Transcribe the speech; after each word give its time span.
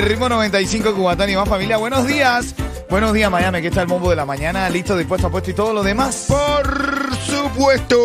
Ritmo 0.00 0.28
95 0.28 0.94
Cubatán 0.94 1.30
y 1.30 1.36
más 1.36 1.48
familia. 1.48 1.76
Buenos 1.76 2.06
días. 2.06 2.54
Buenos 2.88 3.12
días, 3.12 3.30
Miami. 3.30 3.58
Aquí 3.58 3.66
está 3.68 3.82
el 3.82 3.86
Bombo 3.86 4.10
de 4.10 4.16
la 4.16 4.24
Mañana. 4.24 4.68
Listo, 4.70 4.96
dispuesto, 4.96 5.28
apuesto 5.28 5.50
y 5.50 5.54
todo 5.54 5.72
lo 5.72 5.82
demás. 5.82 6.26
Por 6.28 7.14
supuesto. 7.16 7.96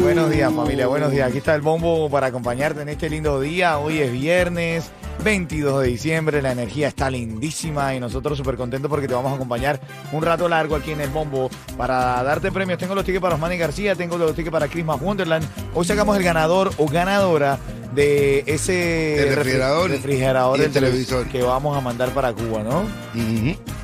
Buenos 0.00 0.30
días, 0.30 0.52
familia. 0.52 0.86
Buenos 0.86 1.10
días. 1.10 1.28
Aquí 1.28 1.38
está 1.38 1.54
el 1.54 1.60
Bombo 1.60 2.08
para 2.08 2.28
acompañarte 2.28 2.82
en 2.82 2.88
este 2.88 3.10
lindo 3.10 3.40
día. 3.40 3.78
Hoy 3.78 3.98
es 3.98 4.12
viernes. 4.12 4.90
22 5.22 5.82
de 5.82 5.88
diciembre, 5.88 6.42
la 6.42 6.52
energía 6.52 6.88
está 6.88 7.08
lindísima 7.08 7.94
y 7.94 8.00
nosotros 8.00 8.36
súper 8.38 8.56
contentos 8.56 8.88
porque 8.88 9.06
te 9.06 9.14
vamos 9.14 9.30
a 9.30 9.36
acompañar 9.36 9.80
un 10.10 10.22
rato 10.22 10.48
largo 10.48 10.74
aquí 10.74 10.90
en 10.90 11.00
el 11.00 11.10
Bombo 11.10 11.48
para 11.76 12.22
darte 12.24 12.50
premios. 12.50 12.78
Tengo 12.78 12.94
los 12.94 13.04
tickets 13.04 13.22
para 13.22 13.36
Osmani 13.36 13.56
García, 13.56 13.94
tengo 13.94 14.18
los 14.18 14.34
tickets 14.34 14.50
para 14.50 14.68
Christmas 14.68 15.00
Wonderland. 15.00 15.46
Hoy 15.74 15.84
sacamos 15.84 16.16
el 16.16 16.24
ganador 16.24 16.72
o 16.78 16.86
ganadora 16.88 17.58
de 17.94 18.44
ese 18.46 19.22
El 19.28 19.34
refrigerador 19.36 19.90
refrigerador 19.90 20.58
y 20.60 20.62
el 20.62 20.70
televisor. 20.72 21.26
que 21.28 21.42
vamos 21.42 21.76
a 21.76 21.80
mandar 21.80 22.10
para 22.10 22.32
Cuba, 22.32 22.62
¿no? 22.62 22.84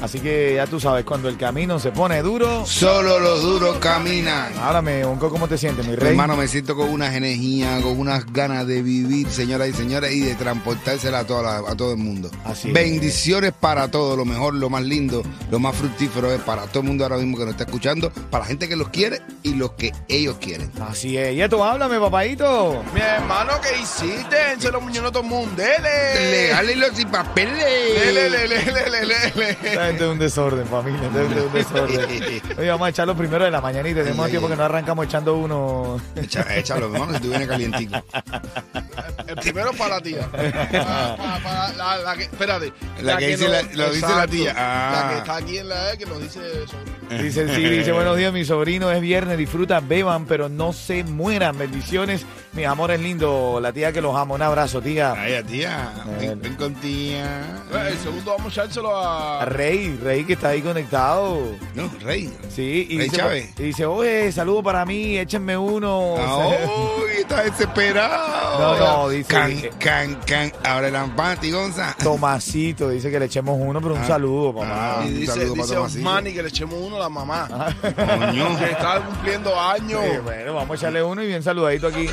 Así 0.00 0.20
que 0.20 0.54
ya 0.54 0.66
tú 0.66 0.78
sabes, 0.80 1.04
cuando 1.04 1.28
el 1.28 1.36
camino 1.36 1.78
se 1.78 1.90
pone 1.90 2.22
duro, 2.22 2.64
Solo 2.66 3.18
los 3.18 3.42
duros 3.42 3.78
caminan. 3.78 4.52
háblame, 4.62 5.04
Unco, 5.04 5.28
¿cómo 5.28 5.48
te 5.48 5.58
sientes, 5.58 5.86
mi 5.86 5.94
rey? 5.96 6.10
Hermano, 6.10 6.36
me 6.36 6.46
siento 6.48 6.76
con 6.76 6.88
unas 6.88 7.14
energías, 7.14 7.82
con 7.82 7.98
unas 7.98 8.24
ganas 8.32 8.66
de 8.66 8.80
vivir, 8.82 9.28
señoras 9.28 9.68
y 9.68 9.72
señores, 9.72 10.12
y 10.12 10.20
de 10.20 10.34
transportársela 10.36 11.20
a, 11.20 11.24
toda 11.26 11.42
la- 11.62 11.70
a 11.70 11.74
todo 11.76 11.92
el 11.92 11.98
mundo. 11.98 12.30
Así 12.44 12.68
es. 12.68 12.74
Bendiciones 12.74 13.52
para 13.58 13.90
todo, 13.90 14.16
lo 14.16 14.24
mejor, 14.24 14.54
lo 14.54 14.70
más 14.70 14.82
lindo, 14.84 15.22
lo 15.50 15.58
más 15.58 15.74
fructífero 15.74 16.32
es 16.32 16.40
para 16.42 16.62
todo 16.66 16.80
el 16.82 16.88
mundo 16.88 17.04
ahora 17.04 17.16
mismo 17.16 17.36
que 17.36 17.44
nos 17.44 17.52
está 17.52 17.64
escuchando, 17.64 18.10
para 18.30 18.44
la 18.44 18.48
gente 18.48 18.68
que 18.68 18.76
los 18.76 18.88
quiere 18.90 19.20
y 19.42 19.54
los 19.54 19.72
que 19.72 19.92
ellos 20.08 20.36
quieren. 20.40 20.70
Así 20.80 21.16
es. 21.18 21.34
Y 21.34 21.42
esto, 21.42 21.62
háblame, 21.64 21.98
papadito. 21.98 22.82
Mi 22.94 23.00
hermano, 23.00 23.52
¿qué 23.62 23.80
hiciste? 24.06 24.36
Se 24.60 24.70
lo 24.70 24.80
muñeco 24.80 25.06
a 25.08 25.12
todo 25.12 25.22
el 25.22 25.28
mundo. 25.28 25.54
Dele. 25.56 26.30
Legales 26.30 26.76
los 26.76 26.90
sin 26.96 27.08
papeles. 27.08 27.64
Dele, 27.64 28.30
le, 28.30 28.48
le, 28.48 28.64
le, 28.64 28.90
le, 28.90 29.04
le, 29.06 29.16
Esta 29.16 29.36
le. 29.36 29.86
gente 29.86 30.04
es 30.04 30.10
un 30.10 30.18
desorden, 30.18 30.66
familia. 30.66 31.06
Esta 31.08 31.18
gente 31.20 31.38
es 31.38 31.44
un 31.46 31.52
desorden. 31.52 32.42
Oye, 32.58 32.68
vamos 32.70 32.86
a 32.86 32.90
echarlo 32.90 33.16
primero 33.16 33.44
de 33.44 33.50
la 33.50 33.60
mañana 33.60 33.88
y 33.88 33.94
tenemos 33.94 34.24
Ay, 34.24 34.30
tiempo 34.30 34.46
ay, 34.48 34.52
que 34.52 34.56
no 34.56 34.64
arrancamos 34.64 35.06
echando 35.06 35.34
uno. 35.36 36.00
Echa- 36.16 36.46
Échalo, 36.56 36.86
hermano, 36.92 37.14
si 37.14 37.20
tú 37.20 37.28
vienes 37.30 37.48
calientico. 37.48 37.96
El 39.26 39.36
primero 39.36 39.72
para 39.72 39.96
la 39.96 40.00
tía. 40.00 40.28
Para, 40.30 40.52
para, 41.16 41.38
para 41.42 41.72
la, 41.72 41.98
la 41.98 42.16
que, 42.16 42.22
espérate. 42.24 42.72
La 43.02 43.16
que 43.18 43.28
dice 43.28 43.48
la- 43.48 43.62
lo 43.62 43.90
dice 43.92 44.08
la 44.08 44.26
tía. 44.26 44.54
Ah. 44.56 45.02
La 45.04 45.12
que 45.12 45.18
está 45.18 45.36
aquí 45.36 45.58
en 45.58 45.68
la 45.68 45.92
E 45.92 45.98
que 45.98 46.06
nos 46.06 46.20
dice 46.22 46.40
sobre. 46.66 47.22
Dice, 47.22 47.54
sí, 47.54 47.62
dice, 47.78 47.92
buenos 47.92 48.16
días, 48.16 48.32
mi 48.32 48.44
sobrino, 48.44 48.90
es 48.90 49.00
viernes, 49.00 49.38
disfrutan, 49.38 49.88
beban, 49.88 50.26
pero 50.26 50.48
no 50.48 50.72
se 50.72 51.04
mueran. 51.04 51.56
Bendiciones, 51.56 52.26
mi 52.52 52.64
amor 52.64 52.90
es 52.90 53.00
lindo, 53.00 53.58
la 53.62 53.72
tía 53.72 53.92
que 53.92 54.00
los 54.00 54.14
amo. 54.16 54.34
Un 54.34 54.42
abrazo, 54.42 54.80
tía. 54.82 55.14
Ay, 55.16 55.42
tía, 55.44 55.90
ven, 56.20 56.40
ven 56.40 56.54
con 56.56 56.74
tía. 56.74 57.24
Eh, 57.72 57.88
El 57.92 57.98
segundo 57.98 58.34
vamos 58.36 58.46
a 58.58 58.62
echárselo 58.62 58.94
A 58.96 59.42
a. 59.42 59.44
Rey, 59.46 59.98
Rey 60.02 60.24
que 60.24 60.34
está 60.34 60.48
ahí 60.50 60.60
conectado. 60.60 61.40
No, 61.74 61.90
rey. 62.00 62.30
Sí, 62.54 62.86
y 62.90 62.98
Rey 62.98 63.04
dice, 63.06 63.16
Chávez. 63.16 63.50
y 63.58 63.62
dice, 63.62 63.86
oye, 63.86 64.30
saludo 64.32 64.62
para 64.62 64.84
mí, 64.84 65.16
échenme 65.18 65.56
uno. 65.56 66.14
¡Ay, 66.18 67.20
está 67.20 67.42
desesperado! 67.44 68.58
No, 68.58 68.78
no, 68.78 68.87
dice- 69.10 69.24
Can, 69.28 69.70
can, 69.78 70.14
can. 70.26 70.52
Abre 70.64 70.90
la 70.90 71.04
empate, 71.04 71.50
Gonza. 71.50 71.94
Tomasito, 72.02 72.88
dice 72.90 73.10
que 73.10 73.18
le 73.18 73.26
echemos 73.26 73.56
uno, 73.60 73.80
pero 73.80 73.94
un 73.94 74.02
Ah. 74.02 74.06
saludo, 74.06 74.52
papá. 74.54 75.00
Ah. 75.00 75.04
Y 75.06 75.10
dice, 75.10 75.32
saludo 75.32 75.52
para 75.54 75.62
dice 75.62 75.74
Tomasito. 75.74 75.98
Osmani 76.00 76.32
que 76.34 76.42
le 76.42 76.48
echemos 76.48 76.78
uno 76.80 76.96
a 76.96 76.98
la 77.00 77.08
mamá. 77.08 77.48
Coño. 77.48 78.58
Que 78.58 78.70
está 78.70 79.00
cumpliendo 79.04 79.60
años. 79.60 80.00
Sí, 80.10 80.18
bueno, 80.22 80.54
vamos 80.54 80.70
a 80.70 80.74
echarle 80.76 81.02
uno 81.02 81.22
y 81.22 81.26
bien 81.26 81.42
saludadito 81.42 81.86
aquí. 81.88 82.08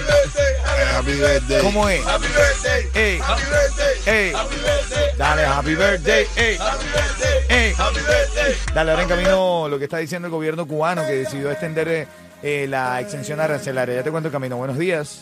Happy 0.95 1.11
birthday. 1.13 1.61
¿Cómo 1.61 1.89
es? 1.89 2.05
Happy 2.05 2.27
birthday. 2.27 2.85
Ey, 2.93 3.19
Happy 3.19 3.41
birthday. 3.43 4.13
ey, 4.27 4.33
Happy 4.33 4.55
birthday. 4.55 5.17
dale, 5.17 5.45
happy 5.45 5.75
birthday, 5.75 6.25
ey, 6.35 6.57
Happy 6.57 6.85
birthday. 6.85 7.57
ey. 7.67 7.73
Happy 7.77 7.95
birthday. 7.99 8.55
Dale, 8.73 8.91
ahora 8.91 9.03
en 9.03 9.09
camino 9.09 9.67
lo 9.69 9.77
que 9.77 9.85
está 9.85 9.97
diciendo 9.97 10.27
el 10.27 10.31
gobierno 10.31 10.65
cubano 10.67 11.05
que 11.05 11.13
decidió 11.13 11.51
extender 11.51 11.87
eh, 11.87 12.07
eh, 12.43 12.65
la 12.69 12.99
exención 13.01 13.39
arancelaria. 13.39 13.95
Ya 13.95 14.03
te 14.03 14.11
cuento 14.11 14.27
el 14.27 14.33
camino. 14.33 14.57
Buenos 14.57 14.77
días. 14.77 15.21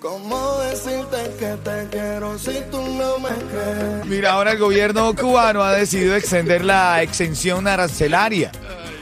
¿Cómo 0.00 0.58
decirte 0.60 1.18
que 1.38 1.56
te 1.62 1.88
quiero 1.90 2.38
si 2.38 2.58
tú 2.70 2.80
no 2.80 3.18
me 3.18 3.28
crees? 3.28 4.06
Mira, 4.06 4.32
ahora 4.32 4.52
el 4.52 4.58
gobierno 4.58 5.14
cubano 5.14 5.62
ha 5.62 5.74
decidido 5.74 6.16
extender 6.16 6.64
la 6.64 7.02
exención 7.02 7.68
arancelaria 7.68 8.50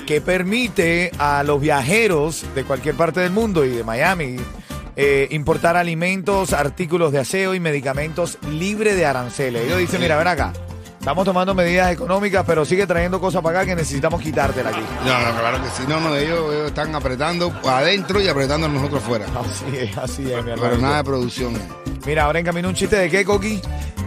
que 0.08 0.20
permite 0.20 1.12
a 1.18 1.44
los 1.44 1.60
viajeros 1.60 2.44
de 2.52 2.64
cualquier 2.64 2.96
parte 2.96 3.20
del 3.20 3.30
mundo 3.30 3.64
y 3.64 3.70
de 3.70 3.84
Miami 3.84 4.38
eh, 4.96 5.28
importar 5.30 5.76
alimentos, 5.76 6.52
artículos 6.52 7.12
de 7.12 7.20
aseo 7.20 7.54
y 7.54 7.60
medicamentos 7.60 8.36
libre 8.50 8.96
de 8.96 9.06
aranceles. 9.06 9.66
Ellos 9.66 9.78
dicen, 9.78 10.00
mira, 10.00 10.16
ven 10.18 10.26
acá, 10.26 10.52
estamos 10.98 11.24
tomando 11.24 11.54
medidas 11.54 11.92
económicas, 11.92 12.44
pero 12.46 12.64
sigue 12.64 12.86
trayendo 12.86 13.20
cosas 13.20 13.42
para 13.42 13.60
acá 13.60 13.66
que 13.68 13.76
necesitamos 13.76 14.20
quitártela 14.20 14.70
aquí. 14.70 14.80
No, 15.04 15.18
no, 15.20 15.38
claro 15.40 15.62
que 15.62 15.68
sí. 15.70 15.82
No, 15.88 16.00
no, 16.00 16.14
ellos, 16.16 16.52
ellos 16.52 16.66
están 16.68 16.94
apretando 16.94 17.52
adentro 17.64 18.20
y 18.20 18.28
apretando 18.28 18.66
a 18.66 18.70
nosotros 18.70 19.02
fuera. 19.02 19.26
Así 19.26 19.76
es, 19.76 19.96
así 19.96 20.32
es, 20.32 20.44
mi 20.44 20.52
Pero 20.60 20.78
nada 20.78 20.98
de 20.98 21.04
producción. 21.04 21.54
Mira, 22.06 22.24
ahora 22.24 22.38
en 22.40 22.44
camino 22.44 22.68
un 22.68 22.74
chiste 22.74 22.96
de 22.96 23.08
qué, 23.10 23.24
Coqui. 23.24 23.60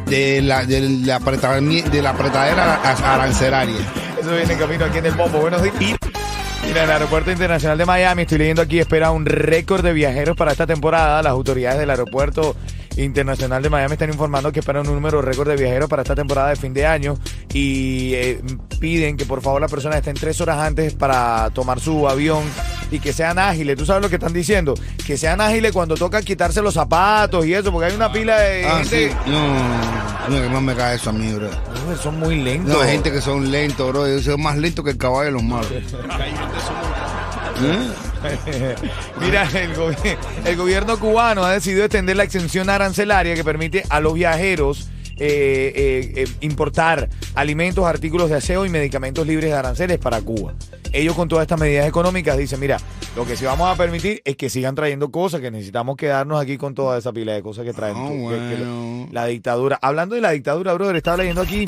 De 0.05 0.41
la, 0.41 0.65
de 0.65 0.81
la, 0.81 1.19
apretami- 1.19 1.83
de 1.83 2.01
la 2.01 2.09
apretadera 2.09 2.75
arancelaria. 3.13 3.77
Eso 4.19 4.35
viene 4.35 4.53
en 4.53 4.59
camino 4.59 4.85
aquí 4.85 4.97
en 4.97 5.05
el 5.05 5.13
Bombo. 5.13 5.39
Buenos 5.39 5.63
días. 5.63 5.73
Mira, 5.79 6.79
en 6.83 6.89
el 6.89 6.91
Aeropuerto 6.91 7.31
Internacional 7.31 7.77
de 7.77 7.85
Miami, 7.85 8.23
estoy 8.23 8.37
leyendo 8.39 8.61
aquí, 8.61 8.79
espera 8.79 9.11
un 9.11 9.25
récord 9.25 9.83
de 9.83 9.93
viajeros 9.93 10.35
para 10.35 10.51
esta 10.51 10.67
temporada. 10.67 11.21
Las 11.23 11.31
autoridades 11.31 11.79
del 11.79 11.89
Aeropuerto 11.89 12.55
Internacional 12.97 13.63
de 13.63 13.69
Miami 13.69 13.93
están 13.93 14.09
informando 14.09 14.51
que 14.51 14.59
esperan 14.59 14.87
un 14.87 14.95
número 14.95 15.21
récord 15.21 15.47
de 15.49 15.55
viajeros 15.55 15.89
para 15.89 16.01
esta 16.01 16.13
temporada 16.15 16.49
de 16.49 16.55
fin 16.57 16.73
de 16.73 16.85
año 16.85 17.17
y 17.53 18.13
eh, 18.15 18.41
piden 18.79 19.15
que 19.17 19.25
por 19.25 19.41
favor 19.41 19.61
las 19.61 19.71
personas 19.71 19.97
estén 19.97 20.15
tres 20.15 20.39
horas 20.41 20.57
antes 20.59 20.93
para 20.93 21.49
tomar 21.53 21.79
su 21.79 22.07
avión 22.09 22.43
y 22.91 22.99
que 22.99 23.13
sean 23.13 23.39
ágiles. 23.39 23.77
¿Tú 23.77 23.85
sabes 23.85 24.01
lo 24.01 24.09
que 24.09 24.15
están 24.15 24.33
diciendo? 24.33 24.73
Que 25.07 25.17
sean 25.17 25.39
ágiles 25.39 25.71
cuando 25.71 25.95
toca 25.95 26.21
quitarse 26.21 26.61
los 26.61 26.73
zapatos 26.73 27.45
y 27.45 27.53
eso, 27.53 27.71
porque 27.71 27.87
hay 27.87 27.95
una 27.95 28.11
pila 28.11 28.37
de 28.39 28.65
Ah, 28.65 28.79
gente... 28.79 29.09
sí. 29.09 29.15
No, 29.27 30.29
no, 30.29 30.41
que 30.41 30.49
más 30.49 30.61
me 30.61 30.75
cae 30.75 30.95
eso 30.97 31.09
a 31.11 31.13
mí, 31.13 31.31
bro. 31.31 31.47
Uy, 31.47 31.95
Son 32.01 32.19
muy 32.19 32.35
lentos. 32.43 32.73
No, 32.75 32.81
hay 32.81 32.91
gente 32.91 33.11
que 33.11 33.21
son 33.21 33.49
lentos, 33.49 33.87
bro. 33.89 34.05
Ellos 34.05 34.25
son 34.25 34.41
más 34.41 34.57
lentos 34.57 34.83
que 34.83 34.91
el 34.91 34.97
caballo 34.97 35.23
de 35.25 35.31
los 35.31 35.43
malos. 35.43 35.71
¿Eh? 37.63 37.89
Mira, 39.19 39.43
el, 39.53 39.75
gobi- 39.75 40.17
el 40.45 40.55
gobierno 40.55 40.99
cubano 40.99 41.43
ha 41.43 41.51
decidido 41.53 41.83
extender 41.85 42.15
la 42.17 42.23
exención 42.23 42.69
arancelaria 42.69 43.35
que 43.35 43.43
permite 43.43 43.83
a 43.89 43.99
los 43.99 44.13
viajeros 44.13 44.89
eh, 45.17 45.71
eh, 45.75 46.23
eh, 46.23 46.27
importar 46.41 47.07
alimentos, 47.35 47.85
artículos 47.85 48.29
de 48.29 48.37
aseo 48.37 48.65
y 48.65 48.69
medicamentos 48.69 49.25
libres 49.27 49.51
de 49.51 49.55
aranceles 49.55 49.99
para 49.99 50.21
Cuba. 50.21 50.53
Ellos 50.93 51.15
con 51.15 51.27
todas 51.27 51.43
estas 51.43 51.59
medidas 51.59 51.87
económicas 51.87 52.37
dicen, 52.37 52.59
mira, 52.59 52.77
lo 53.15 53.25
que 53.25 53.37
sí 53.37 53.45
vamos 53.45 53.71
a 53.71 53.75
permitir 53.77 54.21
es 54.25 54.35
que 54.35 54.49
sigan 54.49 54.73
trayendo 54.75 55.11
cosas, 55.11 55.39
que 55.41 55.51
necesitamos 55.51 55.95
quedarnos 55.95 56.41
aquí 56.41 56.57
con 56.57 56.73
toda 56.73 56.97
esa 56.97 57.13
pila 57.13 57.33
de 57.33 57.41
cosas 57.43 57.65
que 57.65 57.73
traen 57.73 57.95
Ah, 57.97 58.07
tú, 58.07 58.29
que- 58.29 58.35
que 58.35 58.57
la- 58.63 58.69
bueno. 58.69 59.07
la 59.11 59.25
dictadura. 59.27 59.79
Hablando 59.81 60.15
de 60.15 60.21
la 60.21 60.31
dictadura, 60.31 60.73
brother, 60.73 60.95
estaba 60.95 61.17
leyendo 61.17 61.41
aquí, 61.41 61.67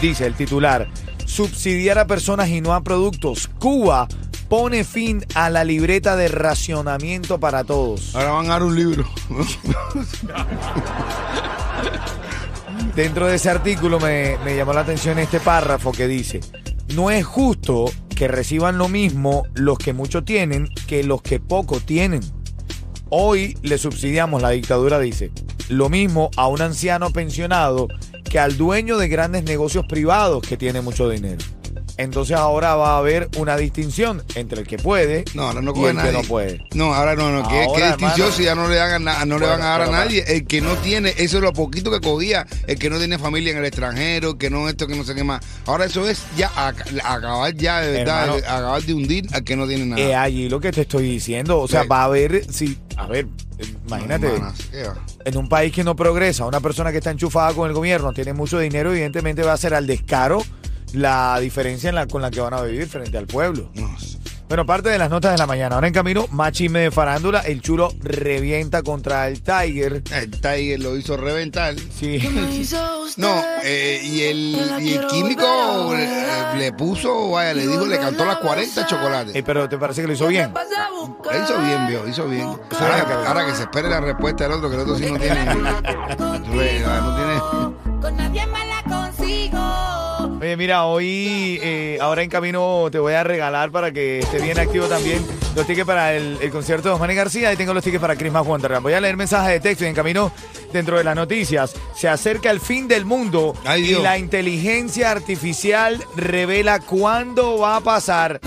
dice 0.00 0.26
el 0.26 0.34
titular, 0.34 0.88
subsidiar 1.26 1.98
a 1.98 2.06
personas 2.06 2.48
y 2.48 2.60
no 2.60 2.72
a 2.74 2.82
productos. 2.82 3.48
Cuba 3.58 4.08
pone 4.52 4.84
fin 4.84 5.24
a 5.34 5.48
la 5.48 5.64
libreta 5.64 6.14
de 6.14 6.28
racionamiento 6.28 7.40
para 7.40 7.64
todos. 7.64 8.14
Ahora 8.14 8.32
van 8.32 8.44
a 8.44 8.48
dar 8.50 8.62
un 8.62 8.76
libro. 8.76 9.08
Dentro 12.94 13.28
de 13.28 13.36
ese 13.36 13.48
artículo 13.48 13.98
me, 13.98 14.36
me 14.44 14.54
llamó 14.54 14.74
la 14.74 14.82
atención 14.82 15.18
este 15.18 15.40
párrafo 15.40 15.90
que 15.90 16.06
dice, 16.06 16.40
no 16.94 17.10
es 17.10 17.24
justo 17.24 17.86
que 18.14 18.28
reciban 18.28 18.76
lo 18.76 18.88
mismo 18.88 19.44
los 19.54 19.78
que 19.78 19.94
mucho 19.94 20.22
tienen 20.22 20.68
que 20.86 21.02
los 21.02 21.22
que 21.22 21.40
poco 21.40 21.80
tienen. 21.80 22.20
Hoy 23.08 23.56
le 23.62 23.78
subsidiamos, 23.78 24.42
la 24.42 24.50
dictadura 24.50 24.98
dice, 24.98 25.30
lo 25.70 25.88
mismo 25.88 26.30
a 26.36 26.48
un 26.48 26.60
anciano 26.60 27.10
pensionado 27.10 27.88
que 28.22 28.38
al 28.38 28.58
dueño 28.58 28.98
de 28.98 29.08
grandes 29.08 29.44
negocios 29.44 29.86
privados 29.88 30.46
que 30.46 30.58
tiene 30.58 30.82
mucho 30.82 31.08
dinero. 31.08 31.42
Entonces 32.02 32.36
ahora 32.36 32.74
va 32.76 32.94
a 32.94 32.98
haber 32.98 33.28
una 33.38 33.56
distinción 33.56 34.22
entre 34.34 34.60
el 34.60 34.66
que 34.66 34.76
puede 34.78 35.24
No, 35.34 35.44
ahora 35.44 35.60
no 35.62 35.72
y 35.74 35.84
el 35.86 35.96
nadie. 35.96 36.10
que 36.10 36.16
no 36.18 36.22
puede. 36.24 36.66
No, 36.74 36.94
ahora 36.94 37.14
no, 37.16 37.30
no. 37.30 37.48
¿Qué, 37.48 37.62
Ahora, 37.64 37.78
qué 37.80 37.86
distinción 37.86 38.26
hermano. 38.28 38.32
si 38.36 38.44
ya 38.44 38.54
no 38.54 38.68
le, 38.68 38.80
hagan 38.80 39.04
na- 39.04 39.24
no 39.24 39.38
le 39.38 39.46
van 39.46 39.62
a 39.62 39.64
dar 39.66 39.82
a 39.82 39.86
nadie? 39.90 40.24
El 40.26 40.46
que 40.46 40.60
no 40.60 40.74
tiene, 40.76 41.14
eso 41.16 41.38
es 41.38 41.42
lo 41.42 41.52
poquito 41.52 41.90
que 41.90 42.00
cogía. 42.00 42.46
El 42.66 42.78
que 42.78 42.90
no 42.90 42.98
tiene 42.98 43.18
familia 43.18 43.52
en 43.52 43.58
el 43.58 43.64
extranjero, 43.64 44.30
el 44.30 44.38
que 44.38 44.50
no 44.50 44.68
esto, 44.68 44.86
que 44.86 44.94
no 44.94 45.04
sé 45.04 45.14
qué 45.14 45.24
más. 45.24 45.44
Ahora 45.66 45.84
eso 45.86 46.08
es 46.08 46.22
ya 46.36 46.50
ac- 46.50 47.00
acabar 47.04 47.54
ya 47.54 47.80
de 47.80 47.92
verdad, 47.92 48.24
Hermano. 48.24 48.38
acabar 48.46 48.82
de 48.82 48.94
hundir 48.94 49.26
al 49.32 49.44
que 49.44 49.56
no 49.56 49.66
tiene 49.66 49.86
nada. 49.86 50.02
Es 50.02 50.14
allí 50.14 50.48
lo 50.48 50.60
que 50.60 50.72
te 50.72 50.82
estoy 50.82 51.04
diciendo. 51.04 51.60
O 51.60 51.68
sea, 51.68 51.82
Sí. 51.82 51.88
va 51.88 52.02
a 52.02 52.04
haber, 52.04 52.44
si, 52.52 52.78
a 52.96 53.06
ver, 53.06 53.26
imagínate, 53.86 54.26
Hermanas, 54.26 54.54
¿qué 54.70 54.82
va? 54.84 54.94
en 55.24 55.36
un 55.36 55.48
país 55.48 55.72
que 55.72 55.84
no 55.84 55.94
progresa, 55.96 56.44
una 56.46 56.60
persona 56.60 56.90
que 56.92 56.98
está 56.98 57.10
enchufada 57.10 57.52
con 57.54 57.68
el 57.68 57.74
gobierno, 57.74 58.12
tiene 58.12 58.32
mucho 58.32 58.58
dinero, 58.58 58.90
evidentemente 58.92 59.42
va 59.42 59.52
a 59.52 59.56
ser 59.56 59.74
al 59.74 59.86
descaro 59.86 60.42
la 60.94 61.38
diferencia 61.40 61.88
en 61.88 61.94
la, 61.96 62.06
con 62.06 62.22
la 62.22 62.30
que 62.30 62.40
van 62.40 62.54
a 62.54 62.62
vivir 62.62 62.86
frente 62.88 63.16
al 63.18 63.26
pueblo. 63.26 63.70
No 63.74 63.98
sé. 63.98 64.18
Bueno, 64.48 64.66
parte 64.66 64.90
de 64.90 64.98
las 64.98 65.08
notas 65.08 65.32
de 65.32 65.38
la 65.38 65.46
mañana. 65.46 65.76
Ahora 65.76 65.86
en 65.86 65.94
camino, 65.94 66.26
más 66.30 66.52
chisme 66.52 66.80
de 66.80 66.90
farándula. 66.90 67.40
El 67.40 67.62
chulo 67.62 67.90
revienta 68.02 68.82
contra 68.82 69.26
el 69.28 69.40
Tiger. 69.42 70.02
El 70.12 70.30
Tiger 70.30 70.78
lo 70.78 70.94
hizo 70.98 71.16
reventar. 71.16 71.74
Sí. 71.98 72.18
No, 73.18 73.42
eh, 73.62 74.00
y 74.02 74.22
el, 74.22 74.80
y 74.80 74.94
el 74.94 75.06
químico 75.08 75.92
le, 75.94 76.58
le 76.58 76.72
puso, 76.72 77.30
vaya, 77.30 77.52
le 77.52 77.66
dijo, 77.66 77.84
le 77.84 77.98
cantó 77.98 78.24
las 78.24 78.38
40 78.38 78.86
chocolates. 78.86 79.34
Eh, 79.36 79.42
pero 79.44 79.68
¿te 79.68 79.76
parece 79.76 80.00
que 80.00 80.06
lo 80.06 80.14
hizo 80.14 80.28
bien? 80.28 80.50
Hizo 81.44 81.58
bien, 81.60 81.86
vio, 81.88 82.08
hizo 82.08 82.26
bien. 82.26 82.42
Ahora, 82.46 83.04
que- 83.06 83.28
ahora 83.28 83.46
que 83.46 83.54
se 83.54 83.62
espere 83.64 83.90
la 83.90 84.00
respuesta 84.00 84.44
del 84.44 84.52
otro, 84.54 84.70
que 84.70 84.76
el 84.76 84.80
otro 84.82 84.96
sí 84.96 85.10
no 85.12 85.18
tiene. 85.18 85.44
no 86.18 86.42
tiene. 86.46 88.00
Con 88.00 88.16
nadie 88.16 88.46
más 88.46 88.62
la 88.66 88.82
consigo. 88.82 89.21
Oye, 90.42 90.56
mira, 90.56 90.86
hoy, 90.86 91.60
eh, 91.62 91.98
ahora 92.00 92.24
en 92.24 92.28
camino 92.28 92.88
te 92.90 92.98
voy 92.98 93.12
a 93.12 93.22
regalar 93.22 93.70
para 93.70 93.92
que 93.92 94.18
esté 94.18 94.40
bien 94.40 94.58
activo 94.58 94.86
también 94.86 95.24
los 95.54 95.64
tickets 95.64 95.86
para 95.86 96.14
el, 96.14 96.36
el 96.42 96.50
concierto 96.50 96.88
de 96.88 96.94
Osmani 96.96 97.14
García 97.14 97.52
y 97.52 97.56
tengo 97.56 97.72
los 97.72 97.84
tickets 97.84 98.00
para 98.00 98.16
Christmas 98.16 98.44
Wonderland. 98.44 98.82
Voy 98.82 98.92
a 98.92 99.00
leer 99.00 99.16
mensajes 99.16 99.52
de 99.52 99.60
texto 99.60 99.84
y 99.84 99.86
en 99.86 99.94
camino 99.94 100.32
dentro 100.72 100.98
de 100.98 101.04
las 101.04 101.14
noticias. 101.14 101.74
Se 101.94 102.08
acerca 102.08 102.50
el 102.50 102.58
fin 102.58 102.88
del 102.88 103.04
mundo 103.04 103.54
Ay, 103.64 103.82
y 103.84 103.86
Dios. 103.88 104.02
la 104.02 104.18
inteligencia 104.18 105.12
artificial 105.12 106.04
revela 106.16 106.80
cuándo 106.80 107.58
va 107.58 107.76
a 107.76 107.80
pasar. 107.80 108.40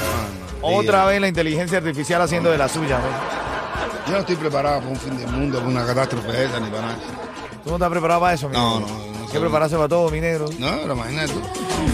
Otra 0.61 1.05
vez 1.05 1.21
la 1.21 1.29
inteligencia 1.29 1.77
artificial 1.77 2.21
haciendo 2.21 2.51
de 2.51 2.57
la 2.57 2.67
suya. 2.67 2.97
¿no? 2.99 3.05
Yo 4.07 4.11
no 4.11 4.17
estoy 4.19 4.35
preparado 4.35 4.79
para 4.79 4.89
un 4.91 4.97
fin 4.97 5.15
del 5.17 5.27
mundo, 5.29 5.59
para 5.59 5.69
una 5.71 5.85
catástrofe 5.85 6.43
esa, 6.43 6.59
ni 6.59 6.69
para 6.69 6.81
nada. 6.87 6.97
¿Tú 7.63 7.69
no 7.69 7.75
estás 7.77 7.89
preparado 7.89 8.19
para 8.19 8.33
eso, 8.33 8.49
mi 8.49 8.55
No, 8.57 8.79
negro? 8.81 8.87
no, 8.93 8.97
no 8.97 9.19
Hay 9.21 9.25
que 9.27 9.31
sé. 9.31 9.39
prepararse 9.39 9.75
para 9.77 9.87
todo, 9.87 10.09
mi 10.11 10.19
negro. 10.19 10.45
No, 10.59 10.71
pero 10.81 10.93
imagínate. 10.93 11.33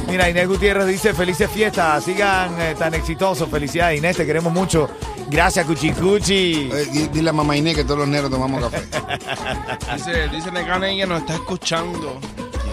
Mira, 0.08 0.30
Inés 0.30 0.48
Gutiérrez 0.48 0.88
dice, 0.88 1.14
felices 1.14 1.50
fiestas, 1.50 2.04
sigan 2.04 2.60
eh, 2.60 2.76
tan 2.78 2.94
exitosos, 2.94 3.50
felicidades 3.50 3.98
Inés, 3.98 4.18
te 4.18 4.26
queremos 4.26 4.52
mucho. 4.52 4.90
Gracias, 5.30 5.66
Cuchi 5.66 5.92
Cuchi. 5.92 6.70
Eh, 6.74 6.86
di- 6.92 7.08
Dile 7.08 7.30
a 7.30 7.34
mamá 7.34 7.56
Inés 7.56 7.76
que 7.76 7.84
todos 7.86 8.00
los 8.00 8.08
negros 8.10 8.30
tomamos 8.30 8.62
café. 8.70 8.82
Dice, 9.96 10.28
dice 10.30 10.52
Necane 10.52 10.98
que 10.98 11.06
nos 11.08 11.22
está 11.22 11.36
escuchando. 11.36 12.20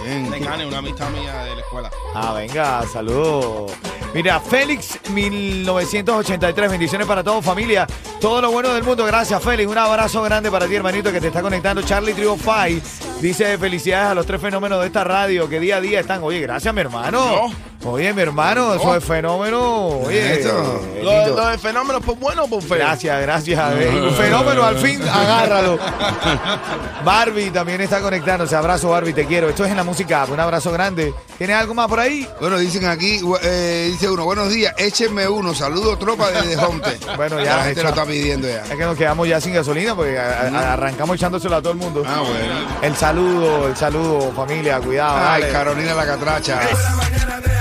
Bien. 0.03 0.29
Necane, 0.29 0.65
una 0.65 0.79
amistad 0.79 1.09
mía 1.11 1.43
de 1.43 1.55
la 1.55 1.61
escuela. 1.61 1.89
Ah, 2.13 2.33
venga, 2.33 2.83
saludos. 2.91 3.71
Mira, 4.13 4.39
Félix 4.39 4.99
1983, 5.11 6.71
bendiciones 6.71 7.07
para 7.07 7.23
todos, 7.23 7.45
familia. 7.45 7.85
Todo 8.19 8.41
lo 8.41 8.51
bueno 8.51 8.73
del 8.73 8.83
mundo, 8.83 9.05
gracias 9.05 9.41
Félix. 9.43 9.69
Un 9.69 9.77
abrazo 9.77 10.21
grande 10.23 10.49
para 10.49 10.67
ti, 10.67 10.75
hermanito, 10.75 11.11
que 11.11 11.21
te 11.21 11.27
está 11.27 11.41
conectando. 11.41 11.81
Charlie 11.83 12.13
Five 12.13 12.81
dice 13.21 13.57
felicidades 13.57 14.11
a 14.11 14.15
los 14.15 14.25
tres 14.25 14.41
fenómenos 14.41 14.81
de 14.81 14.87
esta 14.87 15.03
radio 15.03 15.47
que 15.47 15.59
día 15.59 15.77
a 15.77 15.81
día 15.81 15.99
están. 15.99 16.23
Oye, 16.23 16.39
gracias, 16.41 16.73
mi 16.73 16.81
hermano. 16.81 17.51
Oye, 17.85 18.13
mi 18.13 18.21
hermano, 18.21 18.73
eso 18.73 18.93
es 18.95 19.03
fenómeno. 19.03 19.87
Oye, 19.87 20.41
Eso. 20.41 20.81
Lo, 21.01 21.27
lo 21.29 21.47
de 21.47 21.57
fenómeno, 21.57 22.01
pues 22.01 22.19
bueno, 22.19 22.45
pues 22.47 22.65
feo. 22.65 22.77
Gracias, 22.77 23.21
gracias. 23.21 23.73
Un 24.03 24.13
fenómeno, 24.15 24.63
al 24.65 24.77
fin, 24.77 25.01
agárralo. 25.07 25.79
Barbie 27.05 27.51
también 27.51 27.79
está 27.79 28.01
conectándose. 28.01 28.53
Abrazo, 28.55 28.89
Barbie, 28.89 29.13
te 29.13 29.25
quiero. 29.25 29.47
Esto 29.47 29.63
es 29.63 29.71
en 29.71 29.77
la 29.77 29.85
música. 29.85 30.25
Un 30.29 30.39
abrazo 30.41 30.73
grande. 30.73 31.13
¿Tienes 31.37 31.55
algo 31.55 31.73
más 31.73 31.87
por 31.87 32.01
ahí? 32.01 32.27
Bueno, 32.41 32.57
dicen 32.57 32.85
aquí, 32.85 33.21
eh, 33.43 33.87
dice 33.91 34.09
uno, 34.09 34.25
buenos 34.25 34.49
días, 34.49 34.73
échenme 34.77 35.29
uno, 35.29 35.55
saludo 35.55 35.97
tropa 35.97 36.29
desde 36.31 36.57
Homte. 36.57 36.97
Bueno, 37.15 37.39
ya, 37.41 37.57
La 37.57 37.63
gente 37.63 37.81
lo 37.83 37.89
está 37.89 38.05
pidiendo 38.05 38.47
ya. 38.47 38.63
Es 38.63 38.69
que 38.75 38.83
nos 38.83 38.97
quedamos 38.97 39.27
ya 39.27 39.39
sin 39.41 39.53
gasolina 39.53 39.95
porque 39.95 40.17
a- 40.19 40.49
a- 40.53 40.73
arrancamos 40.73 41.15
echándoselo 41.15 41.55
a 41.55 41.61
todo 41.61 41.71
el 41.71 41.77
mundo. 41.79 42.03
Ah, 42.05 42.19
bueno. 42.19 42.53
El 42.81 42.95
saludo, 42.97 43.67
el 43.67 43.75
saludo, 43.77 44.31
familia, 44.35 44.79
cuidado. 44.79 45.17
Ay, 45.17 45.41
dale. 45.43 45.53
Carolina 45.53 45.93
la 45.93 46.05
catracha. 46.05 46.59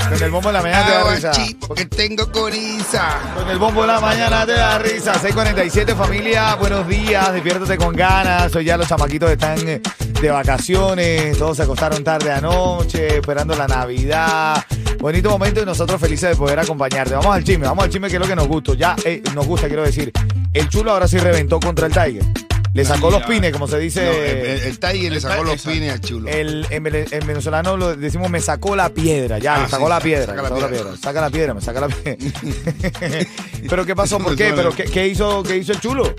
Con 0.08 0.22
el 0.22 0.30
bombo 0.30 0.48
de 0.48 0.52
la 0.54 0.62
mañana 0.62 0.86
te 0.86 0.92
da 0.92 1.14
risa. 1.14 1.32
Porque 1.66 1.84
tengo 1.84 2.32
coriza. 2.32 3.20
Con 3.34 3.50
el 3.50 3.58
bombo 3.58 3.82
de 3.82 3.88
la 3.88 4.00
mañana 4.00 4.46
te 4.46 4.52
da 4.52 4.78
risa. 4.78 5.12
647 5.14 5.94
familia, 5.94 6.54
buenos 6.54 6.88
días, 6.88 7.32
despiértate 7.32 7.76
con 7.76 7.94
ganas. 7.94 8.54
Hoy 8.56 8.64
ya 8.64 8.78
los 8.78 8.88
chamaquitos 8.88 9.30
están 9.30 9.68
eh, 9.68 9.82
de 10.20 10.30
vacaciones, 10.30 11.36
todos 11.36 11.58
se 11.58 11.64
acostaron 11.64 12.02
tarde 12.02 12.32
anoche, 12.32 13.18
esperando 13.18 13.54
la 13.54 13.68
Navidad. 13.68 14.64
Bonito 14.98 15.30
momento 15.30 15.60
y 15.62 15.66
nosotros 15.66 16.00
felices 16.00 16.30
de 16.30 16.36
poder 16.36 16.58
acompañarte. 16.58 17.14
Vamos 17.14 17.34
al 17.34 17.44
chisme, 17.44 17.66
vamos 17.66 17.84
al 17.84 17.90
chisme 17.90 18.08
que 18.08 18.16
es 18.16 18.20
lo 18.20 18.26
que 18.26 18.36
nos 18.36 18.48
gusta. 18.48 18.72
Ya 18.74 18.96
eh, 19.04 19.22
nos 19.34 19.46
gusta, 19.46 19.68
quiero 19.68 19.82
decir. 19.82 20.10
El 20.54 20.68
chulo 20.70 20.92
ahora 20.92 21.06
sí 21.06 21.18
reventó 21.18 21.60
contra 21.60 21.86
el 21.86 21.92
Tiger. 21.92 22.47
Le 22.74 22.84
sacó 22.84 23.10
los 23.10 23.22
pines, 23.24 23.52
como 23.52 23.66
se 23.66 23.78
dice. 23.78 24.04
No, 24.04 24.10
el, 24.12 24.36
el- 24.46 24.62
el 24.62 24.78
Tiger 24.78 25.12
le 25.12 25.20
sacó 25.20 25.42
los 25.44 25.62
pines 25.62 25.92
al 25.92 26.00
chulo. 26.00 26.28
El, 26.28 26.66
en, 26.70 26.82
venezolano 26.82 27.76
lo 27.76 27.96
decimos 27.96 28.30
me 28.30 28.40
sacó 28.40 28.76
la 28.76 28.90
piedra, 28.90 29.38
ya, 29.38 29.56
Ah, 29.56 29.60
me 29.62 29.68
sacó 29.68 29.84
sí, 29.84 29.88
la 29.88 29.94
saca 29.96 30.04
piedra, 30.04 30.34
la 30.34 30.42
me 30.42 30.48
sacó 30.48 30.60
la 30.60 30.68
piedra. 30.68 30.84
piedra, 30.84 30.96
saca 31.02 31.20
la 31.20 31.30
piedra, 31.30 31.54
me 31.54 31.60
saca 31.60 31.80
la 31.80 31.88
piedra. 31.88 32.16
Pero 33.68 33.86
qué 33.86 33.96
pasó, 33.96 34.18
¿por 34.18 34.36
qué? 34.36 34.52
¿Pero 34.54 34.70
qué, 34.72 34.84
qué 34.84 35.08
hizo, 35.08 35.42
qué 35.42 35.56
hizo 35.56 35.72
el 35.72 35.80
chulo? 35.80 36.14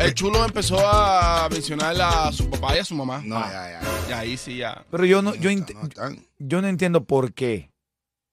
El 0.00 0.14
chulo 0.14 0.44
empezó 0.44 0.78
a 0.80 1.48
mencionar 1.50 1.96
a 2.00 2.30
su 2.32 2.48
papá 2.48 2.76
y 2.76 2.78
a 2.78 2.84
su 2.84 2.94
mamá. 2.94 3.20
No, 3.24 3.40
ya, 3.40 3.50
ya. 3.50 3.80
Y 4.08 4.12
ahí 4.12 4.36
sí 4.36 4.56
ya. 4.58 4.84
Pero 4.90 5.04
yo 5.04 5.22
no, 5.22 5.34
yo, 5.34 5.50
No, 5.50 5.66
yo 6.38 6.62
no 6.62 6.68
entiendo 6.68 7.04
por 7.04 7.32
qué 7.34 7.70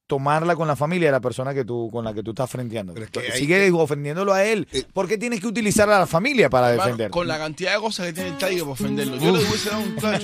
tomarla 0.08 0.56
con 0.56 0.68
la 0.68 0.76
familia 0.76 1.08
de 1.08 1.14
la 1.14 1.20
persona 1.22 1.54
que 1.54 1.66
tú, 1.66 1.90
con 1.92 2.06
la 2.06 2.14
que 2.14 2.22
tú 2.22 2.32
estás 2.32 2.50
frenteando. 2.50 2.94
Pero 2.94 3.06
es 3.06 3.12
que 3.12 3.32
Sigue 3.38 3.72
ofendiéndolo 3.72 4.34
a 4.34 4.44
él. 4.44 4.68
Eh, 4.72 4.84
¿Por 4.94 5.08
qué 5.08 5.18
tienes 5.18 5.40
que 5.42 5.48
utilizar 5.48 5.90
a 5.90 6.00
la 6.00 6.06
familia 6.08 6.50
para 6.50 6.70
Hermano, 6.72 6.84
defender? 6.86 7.12
con 7.12 7.28
la 7.28 7.38
cantidad 7.40 7.74
de 7.74 7.80
cosas 7.80 8.06
que 8.08 8.14
tiene 8.14 8.30
el 8.30 8.38
Tiger 8.38 8.60
para 8.60 8.72
ofenderlo. 8.72 9.18
Yo 9.18 9.32
le 9.32 9.40
hubiese 9.44 9.70
dado 9.70 9.82
un 9.82 9.96
Tiger. 9.96 10.20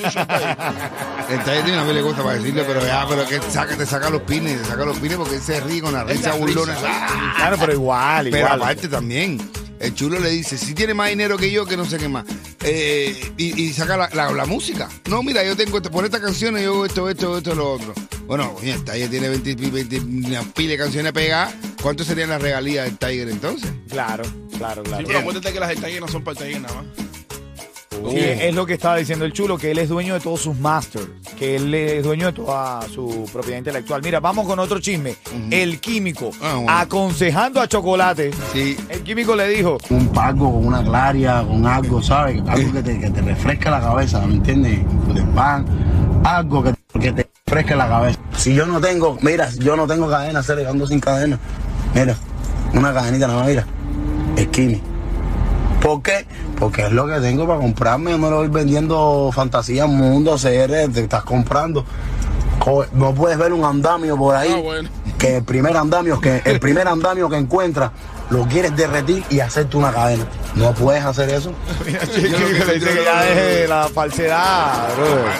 El 1.29 1.39
Tiger 1.43 1.63
tiene 1.63 1.81
una 1.81 1.91
mil 1.93 2.01
cosas 2.03 2.21
para 2.23 2.35
decirle, 2.37 2.63
pero 2.63 2.81
ya, 2.85 3.05
pero 3.07 3.25
que 3.27 3.39
saca, 3.51 3.75
te 3.77 3.85
saca 3.85 4.09
los 4.09 4.21
pines, 4.21 4.61
te 4.61 4.67
saca 4.67 4.85
los 4.85 4.97
pines 4.99 5.17
porque 5.17 5.35
él 5.35 5.41
se 5.41 5.59
ríe 5.61 5.81
con 5.81 5.93
la 5.93 6.03
risa 6.03 6.33
burlona. 6.35 6.77
¡Ah! 6.83 7.33
Claro, 7.37 7.57
pero 7.59 7.73
igual, 7.73 8.25
Pero 8.25 8.37
igual. 8.37 8.61
aparte 8.61 8.87
también, 8.87 9.39
el 9.79 9.95
chulo 9.95 10.19
le 10.19 10.29
dice, 10.29 10.57
si 10.59 10.75
tiene 10.75 10.93
más 10.93 11.09
dinero 11.09 11.37
que 11.37 11.51
yo, 11.51 11.65
que 11.65 11.75
no 11.75 11.85
sé 11.85 11.97
qué 11.97 12.07
más. 12.07 12.25
Eh, 12.63 13.33
y, 13.37 13.59
y 13.63 13.73
saca 13.73 13.97
la, 13.97 14.09
la- 14.13 14.31
la 14.31 14.45
música. 14.45 14.87
No, 15.09 15.23
mira, 15.23 15.43
yo 15.43 15.55
tengo 15.57 15.77
esto, 15.77 15.89
por 15.89 16.05
esta 16.05 16.21
canción 16.21 16.55
yo 16.59 16.71
hago 16.73 16.85
esto, 16.85 17.09
esto, 17.09 17.37
esto, 17.39 17.55
lo 17.55 17.73
otro. 17.73 17.93
Bueno, 18.31 18.53
oye, 18.57 18.71
el 18.71 18.81
Tiger 18.85 19.09
tiene 19.09 19.27
20, 19.27 19.55
20 19.55 19.99
una 19.99 20.41
pila 20.55 20.69
de 20.71 20.77
canciones 20.77 21.11
pegadas. 21.11 21.53
¿Cuánto 21.81 22.05
serían 22.05 22.29
las 22.29 22.41
regalías 22.41 22.85
del 22.85 22.97
Tiger 22.97 23.27
entonces? 23.27 23.69
Claro, 23.89 24.23
claro, 24.57 24.83
claro. 24.83 24.99
Sí, 24.99 25.03
pero 25.05 25.19
acuérdate 25.19 25.51
que 25.51 25.59
las 25.59 25.67
del 25.67 25.81
Tiger 25.81 25.99
no 25.99 26.07
son 26.07 26.23
para 26.23 26.39
el 26.39 26.45
Tiger 26.45 26.61
nada 26.61 26.75
más. 26.75 26.85
Sí, 28.09 28.15
es 28.17 28.55
lo 28.55 28.65
que 28.65 28.75
estaba 28.75 28.95
diciendo 28.95 29.25
el 29.25 29.33
chulo, 29.33 29.57
que 29.57 29.71
él 29.71 29.79
es 29.79 29.89
dueño 29.89 30.13
de 30.13 30.21
todos 30.21 30.39
sus 30.39 30.55
masters, 30.57 31.09
que 31.37 31.57
él 31.57 31.73
es 31.73 32.05
dueño 32.05 32.27
de 32.27 32.31
toda 32.31 32.87
su 32.87 33.29
propiedad 33.33 33.57
intelectual. 33.57 34.01
Mira, 34.01 34.21
vamos 34.21 34.47
con 34.47 34.57
otro 34.59 34.79
chisme. 34.79 35.15
El 35.49 35.81
químico, 35.81 36.31
Ah, 36.41 36.53
bueno. 36.55 36.71
aconsejando 36.71 37.59
a 37.59 37.67
Chocolate, 37.67 38.31
Sí. 38.53 38.77
el 38.87 39.01
químico 39.03 39.35
le 39.35 39.49
dijo, 39.49 39.77
un 39.89 40.07
pago 40.07 40.53
con 40.53 40.67
una 40.67 40.81
claria, 40.85 41.43
con 41.45 41.67
algo, 41.67 42.01
¿sabes? 42.01 42.41
Algo 42.47 42.71
que 42.71 42.81
te, 42.81 42.97
que 42.97 43.09
te 43.09 43.21
refresque 43.23 43.69
la 43.69 43.81
cabeza, 43.81 44.21
¿me 44.25 44.35
entiendes? 44.35 44.79
De 45.13 45.21
pan, 45.35 45.65
algo 46.23 46.63
que, 46.63 46.73
que 46.97 47.11
te 47.11 47.20
refresque 47.51 47.75
la 47.75 47.87
cabeza. 47.89 48.19
Si 48.37 48.53
yo 48.53 48.65
no 48.65 48.79
tengo, 48.79 49.17
mira, 49.21 49.49
yo 49.57 49.75
no 49.75 49.85
tengo 49.85 50.09
cadena, 50.09 50.39
hacer 50.39 50.65
ando 50.65 50.87
sin 50.87 50.99
cadena. 51.01 51.37
Mira, 51.93 52.15
una 52.73 52.93
cadenita 52.93 53.27
nada 53.27 53.39
más, 53.39 53.47
mira. 53.49 53.65
Esquini. 54.37 54.81
¿Por 55.81 56.01
qué? 56.01 56.25
Porque 56.57 56.85
es 56.85 56.91
lo 56.93 57.07
que 57.07 57.19
tengo 57.19 57.45
para 57.45 57.59
comprarme. 57.59 58.11
Yo 58.11 58.17
me 58.17 58.29
lo 58.29 58.37
voy 58.37 58.47
vendiendo 58.47 59.31
fantasía, 59.33 59.85
mundo, 59.85 60.37
CR, 60.37 60.89
te 60.93 61.01
estás 61.01 61.23
comprando. 61.23 61.83
Co- 62.59 62.85
No 62.93 63.13
puedes 63.13 63.37
ver 63.37 63.51
un 63.51 63.65
andamio 63.65 64.15
por 64.15 64.35
ahí. 64.35 64.53
Ah, 64.55 64.61
bueno. 64.61 64.89
Que 65.17 65.37
el 65.37 65.43
primer 65.43 65.75
andamio 65.77 66.19
que 66.21 66.41
el 66.45 66.59
primer 66.59 66.87
andamio 66.87 67.29
que 67.29 67.35
encuentras 67.37 67.91
lo 68.31 68.45
quieres 68.47 68.75
derretir 68.75 69.23
y 69.29 69.39
hacerte 69.41 69.77
una 69.77 69.91
cadena. 69.91 70.25
No 70.55 70.73
puedes 70.73 71.03
hacer 71.05 71.29
eso. 71.29 71.53
mira, 71.85 72.03
Yo 72.05 72.39
lo 72.39 72.47
Chiqui, 72.47 72.79
que- 72.85 73.03
ya 73.05 73.21
deje 73.23 73.67
la 73.67 73.87
falsedad. 73.93 74.39
Ah, 74.43 74.87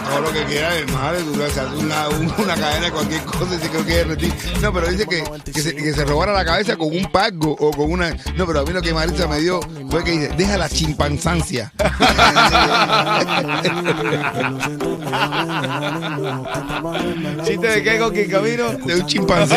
Todo 0.10 0.22
lo 0.22 0.32
que 0.32 0.44
quieras, 0.46 0.74
hermano, 0.76 1.18
tú 1.20 1.36
le 1.38 1.46
haces 1.46 1.64
una, 1.78 2.10
un- 2.10 2.34
una 2.38 2.56
cadena 2.56 2.86
de 2.86 2.92
cualquier 2.92 3.22
cosa 3.24 3.56
y 3.56 3.60
se 3.60 3.70
creo 3.70 3.86
que 3.86 3.94
derretir. 3.96 4.34
No, 4.62 4.72
pero 4.74 4.88
dice 4.88 5.06
que, 5.08 5.24
que, 5.52 5.62
se, 5.62 5.76
que 5.76 5.94
se 5.94 6.06
robara 6.06 6.34
la 6.34 6.46
cabeza 6.46 6.78
con 6.78 6.90
un 6.96 7.12
pago 7.12 7.56
o 7.60 7.72
con 7.72 7.92
una. 7.92 8.12
No, 8.36 8.46
pero 8.46 8.60
a 8.60 8.64
mí 8.64 8.72
lo 8.72 8.82
que 8.82 8.94
Marisa 8.94 9.28
me 9.28 9.40
dio 9.40 9.60
fue 9.90 10.04
que 10.04 10.12
dice, 10.12 10.30
deja 10.38 10.58
la 10.58 10.70
chimpanzancia. 10.70 11.72
¿Chiste 17.44 17.68
de 17.68 17.84
qué, 17.84 18.00
Coqui, 18.00 18.20
en 18.22 18.32
camino? 18.32 18.72
De 18.74 18.96
un 18.96 19.06
chimpancé. 19.06 19.56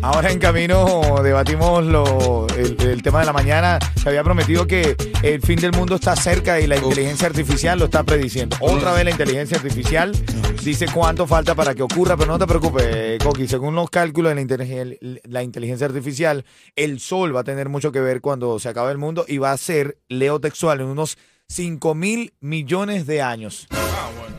Ahora 0.00 0.30
en 0.30 0.38
camino 0.38 1.00
debatimos 1.22 1.84
lo, 1.84 2.46
el, 2.56 2.80
el 2.80 3.02
tema 3.02 3.20
de 3.20 3.26
la 3.26 3.32
mañana. 3.32 3.78
Se 4.02 4.08
había 4.08 4.24
prometido 4.24 4.66
que 4.66 4.96
el 5.22 5.40
fin 5.40 5.60
del 5.60 5.72
mundo 5.72 5.96
está 5.96 6.16
cerca 6.16 6.60
y 6.60 6.66
la 6.66 6.76
inteligencia 6.76 7.26
artificial 7.26 7.78
lo 7.78 7.86
está 7.86 8.02
prediciendo. 8.02 8.56
Otra 8.60 8.92
vez 8.92 9.04
la 9.04 9.10
inteligencia 9.10 9.56
artificial 9.56 10.12
dice 10.62 10.86
cuánto 10.92 11.26
falta 11.26 11.54
para 11.54 11.74
que 11.74 11.82
ocurra, 11.82 12.16
pero 12.16 12.32
no 12.32 12.38
te 12.38 12.46
preocupes, 12.46 13.18
Coqui. 13.22 13.48
Según 13.48 13.74
los 13.74 13.90
cálculos 13.90 14.34
de 14.34 15.20
la 15.24 15.42
inteligencia 15.42 15.86
artificial, 15.86 16.44
el 16.76 17.00
sol 17.00 17.34
va 17.34 17.40
a 17.40 17.44
tener 17.44 17.68
mucho 17.68 17.92
que 17.92 18.00
ver 18.00 18.20
cuando 18.20 18.58
se 18.58 18.68
acabe 18.68 18.92
el 18.92 18.98
mundo 18.98 19.24
y 19.28 19.38
va 19.38 19.52
a 19.52 19.56
ser 19.56 19.98
leo 20.08 20.40
textual 20.40 20.80
en 20.80 20.86
unos 20.86 21.18
5 21.52 21.94
mil 21.94 22.32
millones 22.40 23.06
de 23.06 23.22
años. 23.22 23.68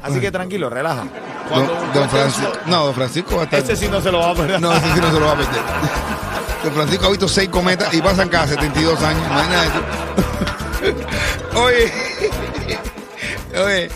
Así 0.02 0.20
que 0.20 0.32
tranquilo, 0.32 0.70
relaja. 0.70 1.08
Don, 1.50 1.68
don 1.94 2.10
Francisco. 2.10 2.52
No, 2.66 2.86
don 2.86 2.96
Francisco 2.96 3.36
va 3.36 3.42
a 3.42 3.46
estar. 3.46 3.60
Ese 3.60 3.76
sí 3.76 3.88
no 3.90 4.02
se 4.02 4.12
lo 4.12 4.20
va 4.20 4.32
a 4.32 4.36
perder. 4.36 4.60
No, 4.60 4.74
ese 4.74 4.94
sí 4.94 5.00
no 5.00 5.12
se 5.12 5.20
lo 5.20 5.26
va 5.28 5.32
a 5.34 5.38
perder. 5.38 5.62
Don 6.64 6.74
Francisco 6.74 7.06
ha 7.06 7.10
visto 7.10 7.28
seis 7.28 7.50
cometas 7.50 7.94
y 7.94 8.02
pasan 8.02 8.30
cada 8.30 8.48
72 8.48 9.02
años. 9.04 9.24
Imagínate. 9.28 9.80
Oye, 11.56 11.92
oye, 13.64 13.90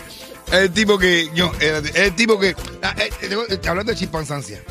el 0.52 0.70
tipo 0.72 0.98
que. 0.98 1.28
Yo, 1.34 1.52
el, 1.60 1.90
el 1.94 2.14
tipo 2.14 2.38
que. 2.38 2.56
ah, 2.82 2.94
eh, 2.96 3.60
hablando 3.68 3.92
de 3.92 3.98
chimpancé. 3.98 4.62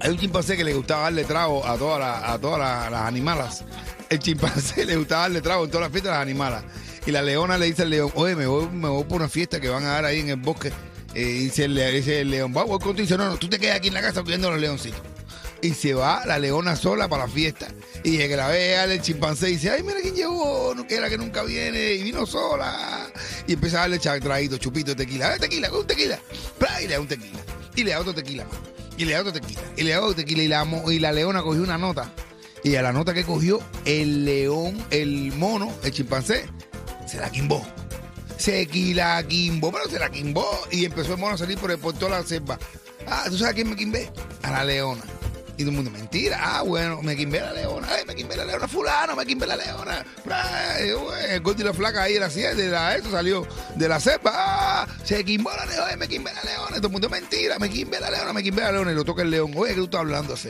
Hay 0.00 0.10
un 0.10 0.18
chimpancé 0.18 0.56
que 0.56 0.64
le 0.64 0.74
gustaba 0.74 1.04
darle 1.04 1.24
trago 1.24 1.64
a 1.64 1.78
todas 1.78 2.00
las, 2.00 2.30
a 2.30 2.38
todas 2.38 2.58
las, 2.58 2.90
las 2.90 3.02
animalas. 3.02 3.64
El 4.10 4.18
chimpancé 4.18 4.84
le 4.86 4.96
gustaba 4.96 5.22
darle 5.22 5.40
trago 5.40 5.64
en 5.64 5.70
todas 5.70 5.86
las 5.86 5.92
fiestas 5.92 6.10
a 6.10 6.14
las 6.16 6.22
animalas. 6.22 6.64
Y 7.06 7.10
la 7.10 7.22
leona 7.22 7.58
le 7.58 7.66
dice 7.66 7.82
al 7.82 7.90
león, 7.90 8.12
oye, 8.14 8.36
me 8.36 8.46
voy, 8.46 8.68
me 8.68 8.88
voy 8.88 9.04
por 9.04 9.16
una 9.16 9.28
fiesta 9.28 9.60
que 9.60 9.68
van 9.68 9.84
a 9.84 9.88
dar 9.88 10.04
ahí 10.04 10.20
en 10.20 10.28
el 10.30 10.36
bosque. 10.36 10.72
Eh, 11.14 11.24
dice, 11.24 11.64
el, 11.64 11.76
el 11.76 12.30
león, 12.30 12.54
va, 12.56 12.62
voy 12.64 12.78
contigo. 12.78 13.02
Dice, 13.02 13.18
no, 13.18 13.28
no, 13.28 13.36
tú 13.36 13.48
te 13.48 13.58
quedas 13.58 13.76
aquí 13.76 13.88
en 13.88 13.94
la 13.94 14.00
casa 14.02 14.22
cuidando 14.22 14.48
a 14.48 14.52
los 14.52 14.60
leoncitos. 14.60 15.00
Y 15.60 15.74
se 15.74 15.94
va 15.94 16.24
la 16.26 16.38
leona 16.38 16.74
sola 16.74 17.08
para 17.08 17.26
la 17.26 17.32
fiesta. 17.32 17.68
Y 18.02 18.18
que 18.18 18.36
la 18.36 18.48
ve 18.48 18.76
al 18.76 19.00
chimpancé 19.00 19.50
y 19.50 19.52
dice, 19.52 19.70
ay, 19.70 19.82
mira 19.82 20.00
quién 20.00 20.14
llegó, 20.14 20.74
no 20.74 20.86
que 20.86 20.96
era 20.96 21.08
que 21.08 21.18
nunca 21.18 21.42
viene, 21.44 21.92
y 21.94 22.02
vino 22.02 22.26
sola. 22.26 23.06
Y 23.46 23.52
empieza 23.54 23.78
a 23.78 23.88
darle 23.88 23.98
traguito, 23.98 24.56
chupito, 24.58 24.96
tequila, 24.96 25.36
"Eh, 25.36 25.38
tequila, 25.38 25.72
un 25.72 25.86
tequila. 25.86 26.18
Y 26.80 26.86
le 26.86 26.94
da 26.94 27.00
un 27.00 27.06
tequila. 27.08 27.38
Y 27.76 27.84
le 27.84 27.90
da 27.92 28.00
otro 28.00 28.14
tequila 28.14 28.44
más. 28.44 28.56
Y 28.96 29.04
le 29.04 29.12
da 29.12 29.20
otro 29.20 29.32
tequila. 29.32 29.60
Y 29.76 29.82
le 29.82 29.90
da 29.92 30.00
otro 30.00 30.14
tequila. 30.16 30.42
Y 30.42 30.48
la, 30.48 30.66
y 30.88 30.98
la 30.98 31.12
leona 31.12 31.42
cogió 31.42 31.62
una 31.62 31.78
nota. 31.78 32.12
Y 32.64 32.76
a 32.76 32.82
la 32.82 32.92
nota 32.92 33.12
que 33.14 33.24
cogió, 33.24 33.60
el 33.84 34.24
león, 34.24 34.84
el 34.90 35.32
mono, 35.32 35.72
el 35.82 35.90
chimpancé, 35.92 36.44
se 37.12 37.20
la 37.20 37.30
quimbó. 37.30 37.62
Se 38.38 38.66
la 38.94 39.22
quimbó, 39.22 39.70
pero 39.70 39.86
se 39.86 39.98
la 39.98 40.08
quimbó. 40.08 40.48
Y 40.70 40.86
empezó 40.86 41.12
el 41.12 41.18
mono 41.18 41.34
a 41.34 41.38
salir 41.38 41.58
por, 41.58 41.70
el, 41.70 41.78
por 41.78 41.92
toda 41.92 42.18
la 42.18 42.26
selva. 42.26 42.58
Ah, 43.06 43.24
¿tú 43.26 43.36
sabes 43.36 43.52
a 43.52 43.54
quién 43.54 43.68
me 43.68 43.76
quimbé? 43.76 44.10
A 44.42 44.50
la 44.50 44.64
leona. 44.64 45.02
Y 45.58 45.58
todo 45.58 45.68
el 45.68 45.76
mundo, 45.76 45.90
mentira. 45.90 46.38
Ah, 46.40 46.62
bueno, 46.62 47.02
me 47.02 47.14
quimbé 47.14 47.40
la 47.40 47.52
leona. 47.52 47.86
Ay, 47.90 48.04
me 48.06 48.14
quimbé 48.14 48.34
la 48.34 48.46
leona. 48.46 48.66
Fulano, 48.66 49.14
me 49.14 49.26
quimbé 49.26 49.46
la 49.46 49.56
leona. 49.56 50.06
Ay, 50.30 50.88
el 51.28 51.40
gordo 51.42 51.60
y 51.60 51.64
la 51.66 51.74
flaca 51.74 52.04
ahí 52.04 52.14
de 52.14 52.20
la 52.20 52.28
de 52.28 52.68
la, 52.70 52.96
eso 52.96 53.10
salió 53.10 53.46
de 53.76 53.88
la 53.88 54.00
selva. 54.00 54.32
Ah, 54.34 54.86
se 55.04 55.22
quimbó 55.22 55.50
la 55.54 55.66
leona. 55.66 55.96
Me 55.96 56.08
quimbé 56.08 56.32
la 56.32 56.42
leona. 56.44 56.76
Todo 56.76 56.86
el 56.86 56.92
mundo, 56.92 57.10
mentira. 57.10 57.58
Me 57.58 57.68
quimbé 57.68 58.00
la 58.00 58.10
leona, 58.10 58.32
me 58.32 58.42
quimbé 58.42 58.62
la 58.62 58.72
leona. 58.72 58.92
Y 58.92 58.94
lo 58.94 59.04
toca 59.04 59.20
el 59.20 59.30
león. 59.30 59.52
Oye, 59.54 59.74
¿qué 59.74 59.80
tú 59.80 59.84
estás 59.84 60.00
hablando 60.00 60.32
así? 60.32 60.48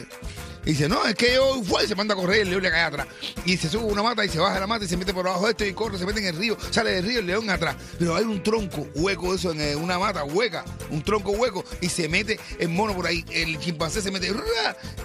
Y 0.64 0.71
dice, 0.71 0.88
no, 0.88 1.04
es 1.04 1.14
que 1.14 1.35
yo 1.35 1.62
fue, 1.64 1.87
se 1.87 1.95
manda 1.95 2.14
a 2.14 2.16
correr 2.16 2.42
el 2.42 2.50
león 2.50 2.62
le 2.62 2.71
cae 2.71 2.83
atrás. 2.83 3.07
Y 3.45 3.57
se 3.57 3.69
sube 3.69 3.85
una 3.85 4.02
mata 4.02 4.25
y 4.25 4.28
se 4.28 4.38
baja 4.38 4.61
la 4.61 4.66
mata 4.66 4.85
y 4.85 4.88
se 4.88 4.97
mete 4.97 5.12
por 5.12 5.26
abajo 5.26 5.47
de 5.47 5.50
esto 5.50 5.64
y 5.64 5.73
corre, 5.73 5.99
se 5.99 6.07
mete 6.07 6.21
en 6.21 6.26
el 6.26 6.37
río, 6.37 6.57
sale 6.71 6.92
del 6.92 7.04
río 7.04 7.19
el 7.19 7.26
león 7.26 7.50
atrás. 7.50 7.76
Pero 7.99 8.14
hay 8.14 8.25
un 8.25 8.42
tronco 8.42 8.87
hueco 8.95 9.35
eso 9.35 9.50
en 9.50 9.61
eh, 9.61 9.76
una 9.76 9.99
mata 9.99 10.25
hueca, 10.25 10.64
un 10.90 11.02
tronco 11.02 11.33
hueco 11.33 11.64
y 11.81 11.88
se 11.88 12.09
mete 12.09 12.38
el 12.59 12.69
mono 12.69 12.95
por 12.95 13.07
ahí. 13.07 13.25
El 13.31 13.59
chimpancé 13.59 14.02
se 14.02 14.11
mete 14.11 14.33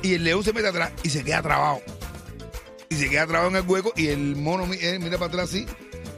y 0.04 0.14
el 0.14 0.24
león 0.24 0.44
se 0.44 0.54
mete 0.54 0.68
atrás 0.68 0.92
y 1.04 1.10
se 1.10 1.24
queda 1.24 1.42
trabado. 1.42 1.82
Y 2.90 2.96
se 2.96 3.10
queda 3.10 3.26
trabado 3.26 3.50
en 3.50 3.58
el 3.58 3.68
hueco 3.68 3.94
y 3.96 4.08
el 4.08 4.36
mono 4.36 4.72
eh, 4.74 5.00
mira 5.00 5.18
para 5.18 5.28
atrás 5.28 5.50
así 5.50 5.66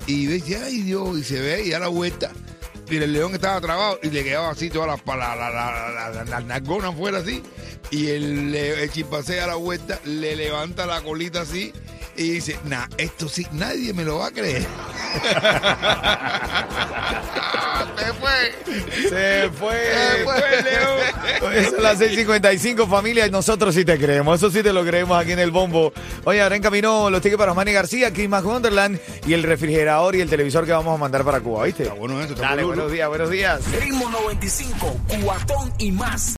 y 0.09 0.25
dice, 0.25 0.57
ay 0.57 0.81
Dios, 0.81 1.17
y 1.19 1.23
se 1.23 1.39
ve 1.39 1.63
y 1.65 1.69
da 1.69 1.79
la 1.79 1.87
vuelta. 1.87 2.31
Y 2.89 2.97
el 2.97 3.13
león 3.13 3.33
estaba 3.35 3.61
trabado 3.61 3.99
y 4.01 4.09
le 4.09 4.23
quedaba 4.23 4.49
así 4.49 4.69
todas 4.69 4.87
las 4.87 5.01
la, 5.35 5.49
la, 5.51 6.23
la, 6.23 6.23
fuera 6.91 7.19
así. 7.19 7.43
Y 7.91 8.07
el, 8.07 8.51
le- 8.51 8.83
el 8.83 8.91
chimpancé 8.91 9.39
a 9.41 9.47
la 9.47 9.55
vuelta 9.55 9.99
le 10.05 10.35
levanta 10.35 10.85
la 10.85 11.01
colita 11.01 11.41
así 11.41 11.71
y 12.19 12.31
dice, 12.31 12.59
nah, 12.65 12.85
esto 12.97 13.29
sí, 13.29 13.47
nadie 13.53 13.93
me 13.93 14.03
lo 14.03 14.19
va 14.19 14.27
a 14.27 14.31
creer. 14.31 14.67
Se 17.97 18.13
fue. 18.13 18.53
Se 19.09 19.49
fue. 19.51 19.75
Se 19.83 20.23
fue, 20.23 20.63
León. 20.63 21.53
Eso 21.53 21.75
es 21.77 21.81
las 21.83 21.99
6:55, 21.99 22.87
familia. 22.89 23.25
Y 23.27 23.31
nosotros 23.31 23.73
sí 23.75 23.85
te 23.85 23.97
creemos. 23.97 24.37
Eso 24.37 24.49
sí 24.51 24.63
te 24.63 24.73
lo 24.73 24.83
creemos 24.85 25.19
aquí 25.19 25.31
en 25.31 25.39
el 25.39 25.51
bombo. 25.51 25.91
Oye, 26.25 26.41
ahora 26.41 26.55
en 26.55 26.61
camino 26.61 27.09
los 27.09 27.21
tickets 27.21 27.39
para 27.39 27.53
Manny 27.53 27.73
García, 27.73 28.11
Christmas 28.13 28.43
Wonderland 28.43 28.99
y 29.25 29.33
el 29.33 29.43
refrigerador 29.43 30.15
y 30.15 30.21
el 30.21 30.29
televisor 30.29 30.65
que 30.65 30.71
vamos 30.71 30.93
a 30.95 30.97
mandar 30.97 31.23
para 31.23 31.39
Cuba, 31.39 31.65
¿viste? 31.65 31.83
Está 31.83 31.95
bueno 31.95 32.21
eso, 32.21 32.33
está 32.33 32.49
Dale, 32.49 32.63
bueno. 32.63 32.75
buenos 32.81 32.91
días, 32.93 33.07
buenos 33.09 33.29
días. 33.29 33.61
Ritmo 33.79 34.09
95, 34.09 34.97
cuatón 35.23 35.73
y 35.77 35.91
más. 35.91 36.27